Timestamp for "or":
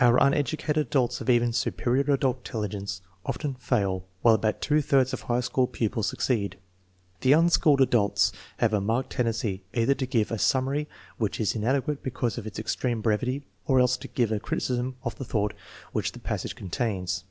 13.64-13.78